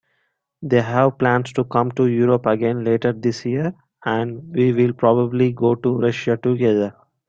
They 0.63 0.81
have 0.81 1.19
plans 1.19 1.53
to 1.53 1.63
come 1.63 1.91
to 1.91 2.07
Europe 2.07 2.47
again 2.47 2.83
later 2.83 3.13
this 3.13 3.45
year, 3.45 3.75
and 4.03 4.41
we 4.51 4.73
will 4.73 4.93
probably 4.93 5.51
go 5.51 5.75
to 5.75 5.95
Russia 5.99 6.37
together. 6.37 6.95